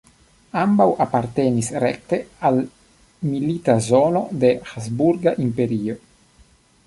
[0.59, 2.19] Ambaŭ apartenis rekte
[2.49, 2.57] al
[3.33, 6.01] milita zono de Habsburga Imperio.